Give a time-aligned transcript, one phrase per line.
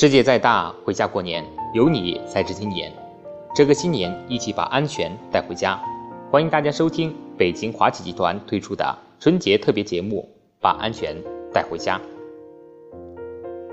[0.00, 2.92] 世界再大，回家过年，有你才是新年。
[3.52, 5.76] 这个新年，一起把安全带回家。
[6.30, 10.28] 欢迎大家收听北京华企集团推出的春节特别节目
[10.60, 11.16] 《把安全
[11.52, 12.00] 带回家》。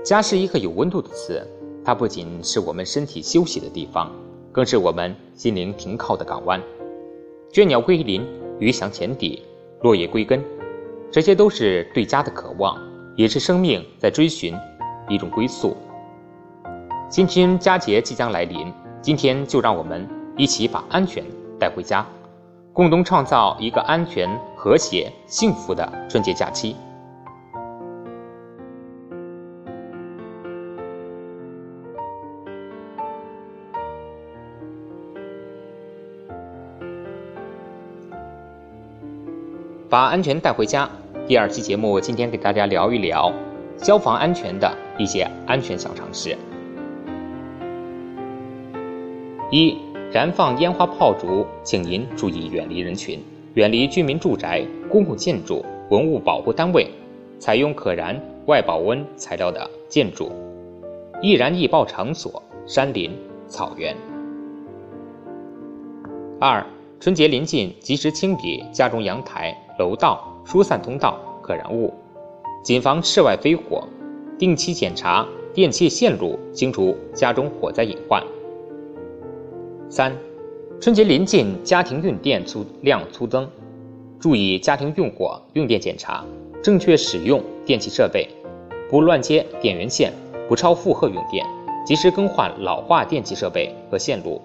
[0.02, 1.46] 家是一个有温度的词，
[1.84, 4.10] 它不仅是我们身体休息的地方，
[4.50, 6.60] 更是我们心灵停靠的港湾。
[7.52, 8.26] 倦鸟归林，
[8.58, 9.44] 鱼翔浅底，
[9.82, 10.44] 落叶归根，
[11.08, 12.76] 这些都是对家的渴望，
[13.14, 14.52] 也是生命在追寻
[15.08, 15.76] 一种归宿。
[17.08, 20.06] 新春佳节即将来临，今天就让我们
[20.36, 21.22] 一起把安全
[21.58, 22.04] 带回家，
[22.72, 26.74] 共同创造一个安全、和谐、幸福的春节假期。
[39.88, 40.90] 把安全带回家。
[41.28, 43.32] 第二期节目，今天给大家聊一聊
[43.78, 46.36] 消防安全的一些安全小常识。
[49.50, 49.78] 一、
[50.12, 53.22] 燃放烟花炮竹，请您注意远离人群，
[53.54, 56.88] 远离居民住宅、公共建筑、文物保护单位，
[57.38, 60.32] 采用可燃外保温材料的建筑，
[61.22, 63.12] 易燃易爆场所、山林、
[63.46, 63.94] 草原。
[66.40, 66.66] 二、
[66.98, 71.94] 春节临近，及时清理家中阳台、楼道、疏散通道可燃物，
[72.64, 73.86] 谨防室外飞火，
[74.40, 75.24] 定期检查
[75.54, 78.20] 电器线路，清除家中火灾隐患。
[79.88, 80.12] 三，
[80.80, 83.48] 春节临近，家庭用电粗量粗增，
[84.18, 86.24] 注意家庭用火用电检查，
[86.60, 88.28] 正确使用电器设备，
[88.90, 90.12] 不乱接电源线，
[90.48, 91.46] 不超负荷用电，
[91.86, 94.42] 及时更换老化电器设备和线路。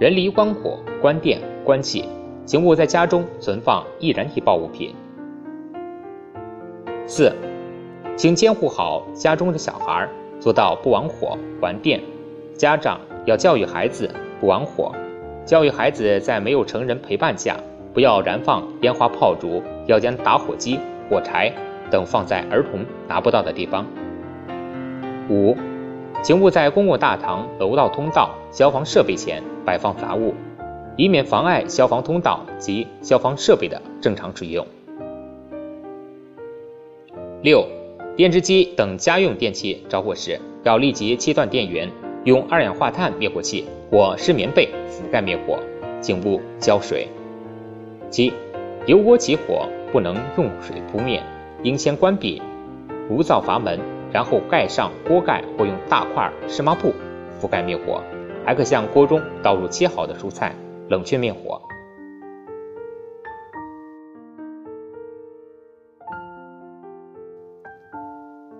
[0.00, 2.04] 人离关火、关电、关气，
[2.44, 4.92] 请勿在家中存放易燃易爆物品。
[7.06, 7.32] 四，
[8.16, 10.08] 请监护好家中的小孩，
[10.40, 12.02] 做到不玩火、玩电。
[12.56, 14.10] 家长要教育孩子。
[14.40, 14.92] 不玩火，
[15.44, 17.56] 教育孩子在没有成人陪伴下，
[17.94, 21.52] 不要燃放烟花炮竹，要将打火机、火柴
[21.90, 23.86] 等放在儿童拿不到的地方。
[25.30, 25.56] 五，
[26.22, 30.34] 请勿在公共大堂、楼道通道、消防设备前摆放杂物，
[30.96, 34.66] 以免妨碍消防通道及消防设备的正常使用。
[37.42, 37.66] 六，
[38.16, 41.88] 电视机等家用电器着火时，要立即切断电源。
[42.26, 45.60] 用二氧化碳灭火器或湿棉被覆盖灭火，
[46.00, 47.08] 颈部浇水。
[48.10, 48.32] 七，
[48.84, 51.22] 油锅起火不能用水扑灭，
[51.62, 52.42] 应先关闭
[53.08, 53.78] 炉灶阀门，
[54.12, 56.92] 然后盖上锅盖或用大块湿抹布
[57.40, 58.02] 覆盖灭火。
[58.44, 60.52] 还可向锅中倒入切好的蔬菜，
[60.88, 61.62] 冷却灭火。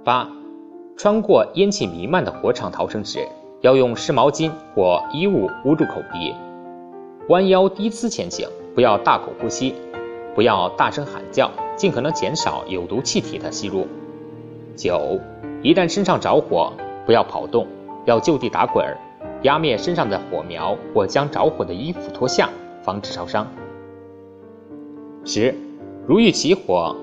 [0.05, 0.29] 八，
[0.97, 3.27] 穿过烟气弥漫的火场逃生时。
[3.63, 6.35] 要用湿毛巾或衣物捂住口鼻，
[7.29, 9.75] 弯腰低姿前行，不要大口呼吸，
[10.35, 13.87] 不要大声喊叫，尽可能减少有毒气体的吸入。
[14.77, 15.19] 九，
[15.63, 16.71] 一旦身上着火，
[17.07, 17.67] 不要跑动，
[18.05, 18.85] 要就地打滚，
[19.43, 22.51] 压灭身上的火苗或将着火的衣服脱下，
[22.83, 23.47] 防止烧伤。
[25.25, 25.55] 十，
[26.07, 26.95] 如遇起火，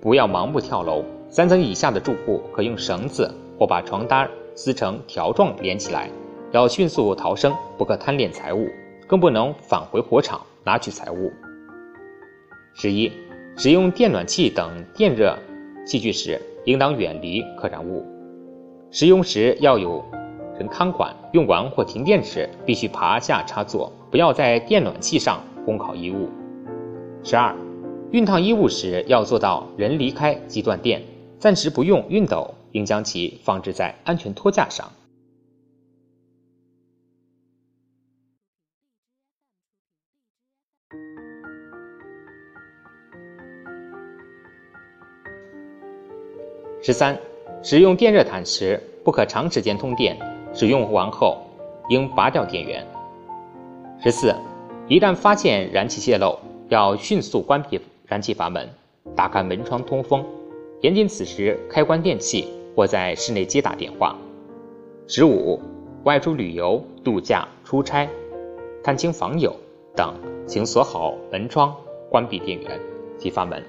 [0.00, 4.28] 不要盲目跳楼，三层以下的住户可用绳子或把床单。
[4.58, 6.08] 撕成条状连起来，
[6.50, 8.66] 要迅速逃生，不可贪恋财物，
[9.06, 11.30] 更不能返回火场拿取财物。
[12.72, 13.12] 十一，
[13.54, 15.38] 使用电暖气等电热
[15.86, 18.02] 器具时，应当远离可燃物。
[18.90, 20.02] 使用时要有
[20.58, 26.30] 人看管，用完或停电时必须爬下插座，不要在电暖器上烘烤衣物。
[27.22, 27.54] 十二，
[28.10, 31.02] 熨烫衣物时要做到人离开即断电，
[31.38, 32.54] 暂时不用熨斗。
[32.76, 34.92] 应将其放置在安全托架上。
[46.82, 47.18] 十三，
[47.62, 50.14] 使用电热毯时不可长时间通电，
[50.52, 51.42] 使用完后
[51.88, 52.86] 应拔掉电源。
[54.02, 54.34] 十四，
[54.86, 58.68] 一旦发现燃气泄漏，要迅速关闭燃气阀门，
[59.16, 60.22] 打开门窗通风，
[60.82, 62.52] 严禁此时开关电器。
[62.76, 64.14] 或在室内接打电话。
[65.08, 65.58] 十五，
[66.04, 68.06] 外出旅游、度假、出差、
[68.84, 69.56] 探亲访友
[69.94, 70.14] 等，
[70.46, 71.74] 请锁好门窗，
[72.10, 72.78] 关闭电源
[73.16, 73.64] 及阀门。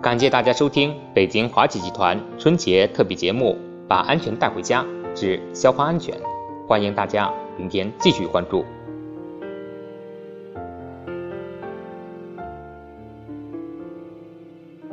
[0.00, 3.65] 感谢大家收听北京华企集团春节特别节目。
[3.88, 4.84] 把安全带回家，
[5.14, 6.14] 之消防安全。
[6.66, 8.64] 欢迎大家明天继续关注。